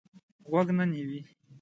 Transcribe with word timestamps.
غوږ 0.49 0.67
نه 0.77 0.85
نیوی. 0.91 1.21